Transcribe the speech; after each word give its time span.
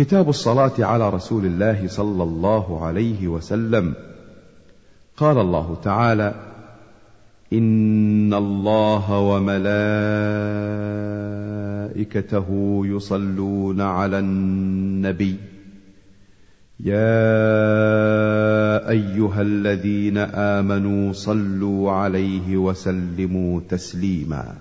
كتاب 0.00 0.28
الصلاة 0.28 0.72
على 0.78 1.10
رسول 1.10 1.44
الله 1.46 1.88
صلى 1.88 2.22
الله 2.22 2.86
عليه 2.86 3.28
وسلم. 3.28 3.94
قال 5.16 5.38
الله 5.38 5.76
تعالى 5.84 6.34
إن 7.52 8.34
الله 8.34 9.18
وملائكته 9.18 9.66
يصلون 12.84 13.80
على 13.80 14.18
النبي. 14.18 15.36
يا 16.80 17.28
ايها 18.88 19.42
الذين 19.42 20.18
امنوا 20.18 21.12
صلوا 21.12 21.92
عليه 21.92 22.56
وسلموا 22.56 23.60
تسليما. 23.68 24.56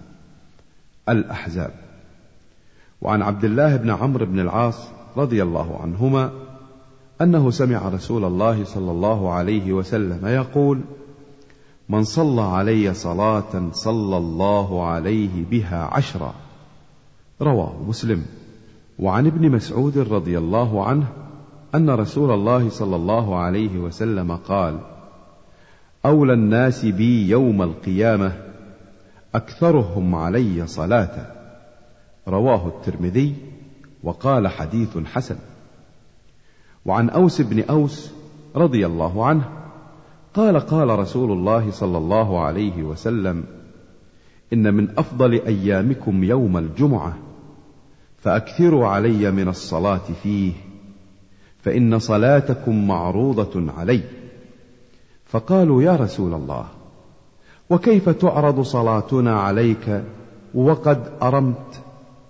الأحزاب. 1.09 1.71
وعن 3.01 3.21
عبد 3.21 3.45
الله 3.45 3.75
بن 3.75 3.89
عمرو 3.89 4.25
بن 4.25 4.39
العاص 4.39 4.98
رضي 5.17 5.43
الله 5.43 5.77
عنهما 5.81 6.31
أنه 7.21 7.51
سمع 7.51 7.89
رسول 7.89 8.25
الله 8.25 8.63
صلى 8.63 8.91
الله 8.91 9.31
عليه 9.31 9.73
وسلم 9.73 10.27
يقول 10.27 10.81
من 11.89 12.03
صلى 12.03 12.41
علي 12.41 12.93
صلاة 12.93 13.71
صلى 13.71 14.17
الله 14.17 14.85
عليه 14.85 15.45
بها 15.51 15.89
عشرا. 15.91 16.33
رواه 17.41 17.83
مسلم. 17.87 18.25
وعن 18.99 19.25
ابن 19.25 19.51
مسعود 19.51 19.97
رضي 19.97 20.37
الله 20.37 20.85
عنه 20.85 21.07
أن 21.75 21.89
رسول 21.89 22.31
الله 22.31 22.69
صلى 22.69 22.95
الله 22.95 23.39
عليه 23.39 23.77
وسلم 23.77 24.35
قال 24.35 24.79
أولى 26.05 26.33
الناس 26.33 26.85
بي 26.85 27.29
يوم 27.29 27.61
القيامة 27.61 28.33
أكثرهم 29.35 30.15
علي 30.15 30.67
صلاة. 30.67 31.31
رواه 32.27 32.67
الترمذي 32.67 33.35
وقال 34.03 34.47
حديث 34.47 34.97
حسن. 34.97 35.35
وعن 36.85 37.09
أوس 37.09 37.41
بن 37.41 37.63
أوس 37.63 38.11
رضي 38.55 38.85
الله 38.85 39.25
عنه 39.25 39.49
قال 40.33 40.59
قال 40.59 40.99
رسول 40.99 41.31
الله 41.31 41.71
صلى 41.71 41.97
الله 41.97 42.39
عليه 42.39 42.83
وسلم 42.83 43.43
إن 44.53 44.73
من 44.73 44.99
أفضل 44.99 45.33
أيامكم 45.33 46.23
يوم 46.23 46.57
الجمعة 46.57 47.17
فأكثروا 48.17 48.87
علي 48.87 49.31
من 49.31 49.47
الصلاة 49.47 50.07
فيه 50.23 50.53
فإن 51.59 51.99
صلاتكم 51.99 52.87
معروضة 52.87 53.71
علي. 53.77 54.01
فقالوا 55.25 55.83
يا 55.83 55.95
رسول 55.95 56.33
الله 56.33 56.65
وكيف 57.69 58.09
تعرض 58.09 58.61
صلاتنا 58.61 59.39
عليك 59.39 60.03
وقد 60.53 61.11
أرمت؟ 61.21 61.81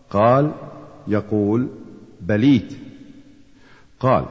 قال 0.09 0.51
يقول 1.09 1.67
بليت. 2.21 2.73
قال 3.99 4.25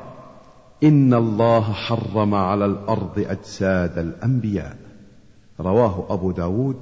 إن 0.82 1.14
الله 1.14 1.72
حرم 1.72 2.34
على 2.34 2.66
الأرض 2.66 3.18
أجساد 3.18 3.98
الأنبياء. 3.98 4.76
رواه 5.60 6.06
أبو 6.10 6.30
داود 6.30 6.76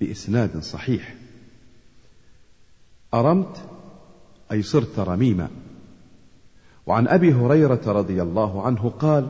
بإسناد 0.00 0.62
صحيح. 0.62 1.14
أرمت؟ 3.14 3.56
أي 4.52 4.62
صرت 4.62 4.98
رميما. 4.98 5.48
وعن 6.86 7.08
أبي 7.08 7.32
هريرة 7.32 7.80
رضي 7.86 8.22
الله 8.22 8.62
عنه 8.62 8.88
قال 8.88 9.28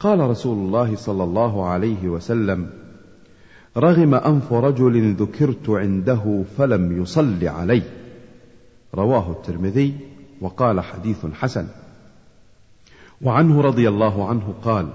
قال 0.00 0.20
رسول 0.20 0.56
الله 0.56 0.96
صلى 0.96 1.24
الله 1.24 1.66
عليه 1.66 2.08
وسلم 2.08 2.70
رغم 3.76 4.14
أنف 4.14 4.52
رجل 4.52 5.14
ذكرت 5.14 5.70
عنده 5.70 6.44
فلم 6.58 7.02
يصل 7.02 7.48
علي 7.48 7.82
رواه 8.94 9.30
الترمذي 9.30 9.94
وقال 10.40 10.80
حديث 10.80 11.26
حسن. 11.26 11.66
وعنه 13.22 13.60
رضي 13.60 13.88
الله 13.88 14.28
عنه 14.28 14.54
قال 14.62 14.88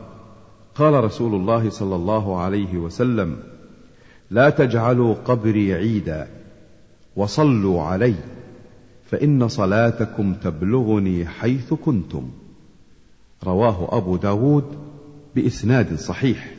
قال 0.75 1.03
رسول 1.03 1.35
الله 1.35 1.69
صلى 1.69 1.95
الله 1.95 2.39
عليه 2.39 2.77
وسلم 2.77 3.37
لا 4.31 4.49
تجعلوا 4.49 5.15
قبري 5.25 5.73
عيدا 5.73 6.27
وصلوا 7.15 7.81
علي 7.81 8.15
فإن 9.11 9.47
صلاتكم 9.47 10.33
تبلغني 10.33 11.25
حيث 11.25 11.73
كنتم. 11.73 12.29
رواه 13.43 13.97
أبو 13.97 14.15
داود 14.15 14.65
بإسناد 15.35 15.95
صحيح. 15.95 16.53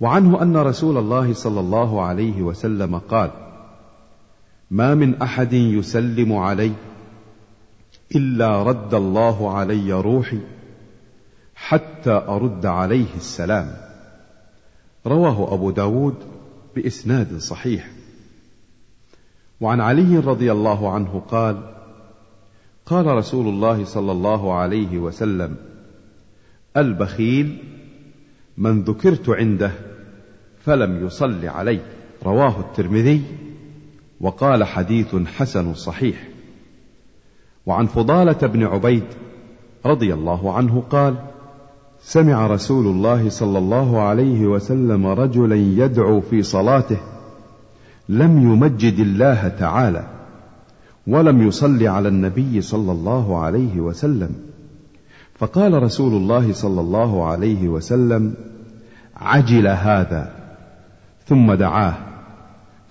وعنه 0.00 0.42
أن 0.42 0.56
رسول 0.56 0.98
الله 0.98 1.34
صلى 1.34 1.60
الله 1.60 2.02
عليه 2.02 2.42
وسلم 2.42 2.98
قال 2.98 3.30
ما 4.72 4.94
من 4.94 5.22
أحد 5.22 5.52
يسلم 5.52 6.32
علي 6.32 6.72
إلا 8.16 8.62
رد 8.62 8.94
الله 8.94 9.58
علي 9.58 9.92
روحي 9.92 10.38
حتى 11.54 12.10
أرد 12.10 12.66
عليه 12.66 13.16
السلام. 13.16 13.76
رواه 15.06 15.54
أبو 15.54 15.70
داود 15.70 16.14
بإسناد 16.76 17.38
صحيح. 17.38 17.90
وعن 19.60 19.80
علي 19.80 20.18
رضي 20.18 20.52
الله 20.52 20.92
عنه 20.92 21.22
قال 21.28 21.74
قال 22.86 23.06
رسول 23.06 23.48
الله 23.48 23.84
صلى 23.84 24.12
الله 24.12 24.54
عليه 24.54 24.98
وسلم 24.98 25.56
البخيل 26.76 27.58
من 28.58 28.82
ذكرت 28.82 29.28
عنده 29.28 29.72
فلم 30.64 31.06
يصل 31.06 31.46
علي 31.46 31.80
رواه 32.22 32.60
الترمذي 32.60 33.22
وقال 34.22 34.64
حديث 34.64 35.16
حسن 35.16 35.74
صحيح. 35.74 36.28
وعن 37.66 37.86
فضالة 37.86 38.46
بن 38.46 38.62
عبيد 38.64 39.04
رضي 39.86 40.14
الله 40.14 40.52
عنه 40.52 40.82
قال 40.90 41.14
سمع 42.02 42.46
رسول 42.46 42.86
الله 42.86 43.28
صلى 43.28 43.58
الله 43.58 44.00
عليه 44.00 44.46
وسلم 44.46 45.06
رجلا 45.06 45.56
يدعو 45.56 46.20
في 46.20 46.42
صلاته 46.42 46.96
لم 48.08 48.52
يمجد 48.52 48.98
الله 48.98 49.48
تعالى 49.48 50.06
ولم 51.06 51.48
يصل 51.48 51.86
على 51.86 52.08
النبي 52.08 52.60
صلى 52.60 52.92
الله 52.92 53.38
عليه 53.38 53.80
وسلم. 53.80 54.30
فقال 55.34 55.82
رسول 55.82 56.14
الله 56.14 56.52
صلى 56.52 56.80
الله 56.80 57.26
عليه 57.26 57.68
وسلم 57.68 58.34
عجل 59.16 59.66
هذا 59.66 60.34
ثم 61.26 61.52
دعاه. 61.54 62.11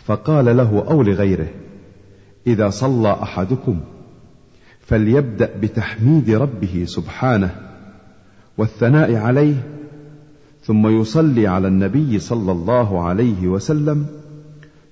فقال 0.06 0.58
له 0.58 0.86
أو 0.90 1.04
لغيره 1.04 1.50
إذا 2.48 2.70
صلى 2.70 3.12
أحدكم 3.12 3.80
فليبدأ 4.80 5.58
بتحميد 5.62 6.30
ربه 6.30 6.86
سبحانه 6.86 7.56
والثناء 8.58 9.16
عليه 9.16 9.56
ثم 10.64 11.02
يصلي 11.02 11.48
على 11.48 11.68
النبي 11.68 12.20
صلى 12.20 12.52
الله 12.52 13.04
عليه 13.04 13.48
وسلم 13.48 14.06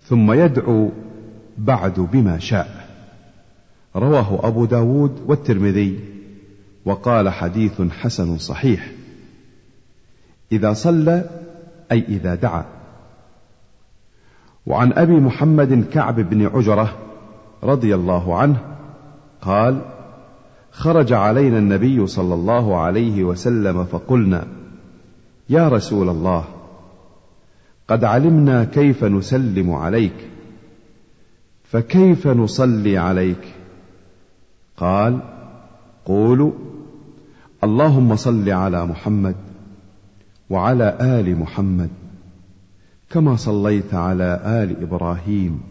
ثم 0.04 0.32
يدعو 0.32 0.90
بعد 1.58 2.00
بما 2.00 2.40
شاء. 2.40 2.90
رواه 3.96 4.48
أبو 4.48 4.66
داود 4.66 5.20
والترمذي 5.26 6.00
وقال 6.86 7.30
حديث 7.30 7.82
حسن 7.82 8.38
صحيح. 8.38 8.92
إذا 10.52 10.74
صلى 10.74 11.30
أي 11.92 12.00
إذا 12.00 12.36
دعا. 12.36 12.79
وعن 14.70 14.94
أبي 14.94 15.14
محمد 15.14 15.86
كعب 15.94 16.20
بن 16.20 16.46
عجرة 16.46 16.98
رضي 17.64 17.96
الله 17.96 18.38
عنه 18.38 18.58
قال 19.42 19.82
خرج 20.72 21.14
علينا 21.14 21.58
النبي 21.58 22.08
صلى 22.08 22.34
الله 22.34 22.78
عليه 22.78 23.24
وسلم 23.24 23.84
فقلنا 23.84 24.48
يا 25.50 25.68
رسول 25.68 26.10
الله 26.10 26.46
قد 27.88 28.04
علمنا 28.04 28.64
كيف 28.64 29.04
نسلم 29.04 29.72
عليك 29.72 30.14
فكيف 31.64 32.28
نصلي 32.28 32.98
عليك؟ 32.98 33.54
قال 34.78 35.20
قولوا 36.06 36.52
اللهم 37.64 38.16
صل 38.16 38.50
على 38.50 38.86
محمد 38.86 39.36
وعلى 40.50 40.98
آل 41.02 41.40
محمد. 41.40 41.90
كما 43.10 43.36
صليت 43.36 43.94
على 43.94 44.42
آل 44.46 44.82
إبراهيم 44.84 45.62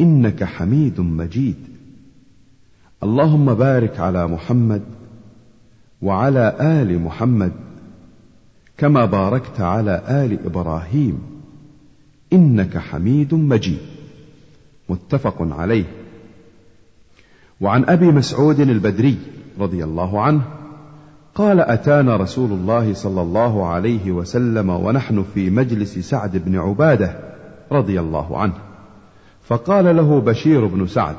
إنك 0.00 0.44
حميد 0.44 1.00
مجيد. 1.00 1.56
اللهم 3.02 3.54
بارك 3.54 4.00
على 4.00 4.26
محمد 4.26 4.82
وعلى 6.02 6.56
آل 6.60 7.02
محمد 7.02 7.52
كما 8.78 9.04
باركت 9.04 9.60
على 9.60 10.02
آل 10.08 10.46
إبراهيم 10.46 11.18
إنك 12.32 12.78
حميد 12.78 13.34
مجيد. 13.34 13.78
متفق 14.88 15.36
عليه. 15.40 15.84
وعن 17.60 17.84
أبي 17.84 18.06
مسعود 18.06 18.60
البدري 18.60 19.18
رضي 19.58 19.84
الله 19.84 20.20
عنه 20.22 20.63
قال 21.34 21.60
أتانا 21.60 22.16
رسول 22.16 22.52
الله 22.52 22.94
صلى 22.94 23.22
الله 23.22 23.66
عليه 23.66 24.12
وسلم 24.12 24.70
ونحن 24.70 25.24
في 25.34 25.50
مجلس 25.50 25.98
سعد 25.98 26.36
بن 26.36 26.58
عبادة 26.58 27.16
رضي 27.72 28.00
الله 28.00 28.38
عنه. 28.38 28.54
فقال 29.44 29.96
له 29.96 30.20
بشير 30.20 30.66
بن 30.66 30.86
سعد 30.86 31.16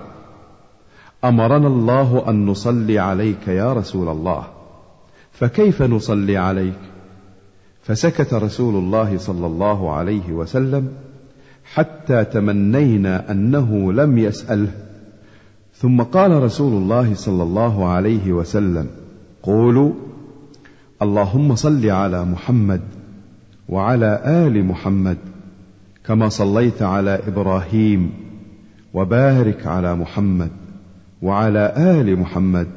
أمرنا 1.23 1.67
الله 1.67 2.29
أن 2.29 2.45
نصلي 2.45 3.00
عليك 3.00 3.47
يا 3.47 3.73
رسول 3.73 4.09
الله 4.09 4.44
فكيف 5.31 5.81
نصلي 5.81 6.38
عليك؟ 6.38 6.79
فسكت 7.83 8.33
رسول 8.33 8.75
الله 8.75 9.17
صلى 9.17 9.47
الله 9.47 9.94
عليه 9.94 10.31
وسلم 10.31 10.88
حتى 11.73 12.25
تمنينا 12.25 13.31
أنه 13.31 13.94
لم 13.94 14.17
يسأله. 14.17 14.71
ثم 15.75 16.01
قال 16.01 16.44
رسول 16.44 16.73
الله 16.73 17.13
صلى 17.13 17.44
الله 17.44 17.85
عليه 17.88 18.31
وسلم 18.31 18.88
قولوا 19.44 19.91
اللهم 21.01 21.56
صل 21.56 21.89
على 21.89 22.25
محمد 22.25 22.81
وعلى 23.69 24.21
آل 24.25 24.65
محمد 24.65 25.18
كما 26.06 26.30
صليت 26.30 26.81
على 26.81 27.19
إبراهيم 27.27 28.12
وبارك 28.94 29.68
على 29.68 29.95
محمد 29.95 30.51
وعلى 31.21 31.74
آل 31.77 32.19
محمد 32.19 32.68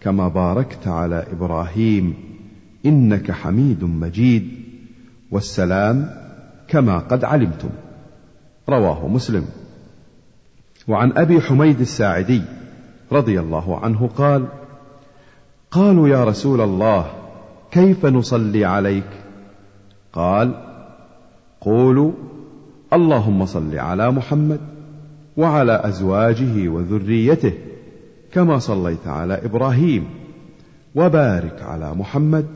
كما 0.00 0.28
باركت 0.28 0.88
على 0.88 1.26
إبراهيم 1.32 2.14
إنك 2.86 3.30
حميد 3.30 3.84
مجيد 3.84 4.48
والسلام 5.30 6.10
كما 6.68 6.98
قد 6.98 7.24
علمتم. 7.24 7.70
رواه 8.68 9.08
مسلم. 9.08 9.44
وعن 10.88 11.12
أبي 11.12 11.40
حميد 11.40 11.80
الساعدي 11.80 12.42
رضي 13.12 13.40
الله 13.40 13.78
عنه 13.78 14.10
قال 14.16 14.46
قالوا 15.70 16.08
يا 16.08 16.24
رسول 16.24 16.60
الله 16.60 17.06
كيف 17.70 18.06
نصلي 18.06 18.64
عليك؟ 18.64 19.10
قال 20.12 20.54
قولوا 21.60 22.12
اللهم 22.92 23.46
صل 23.46 23.78
على 23.78 24.10
محمد 24.10 24.60
وعلى 25.36 25.80
أزواجه 25.84 26.68
وذريته 26.68 27.52
كما 28.32 28.58
صليت 28.58 29.06
على 29.06 29.34
إبراهيم 29.44 30.04
وبارك 30.94 31.62
على 31.62 31.94
محمد 31.94 32.46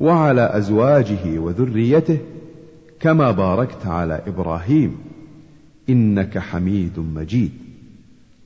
وعلى 0.00 0.50
أزواجه 0.56 1.38
وذريته 1.38 2.18
كما 3.00 3.30
باركت 3.30 3.86
على 3.86 4.20
إبراهيم 4.26 4.96
إنك 5.88 6.38
حميد 6.38 6.98
مجيد. 6.98 7.52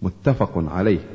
متفق 0.03 0.53
عليه. 0.57 1.14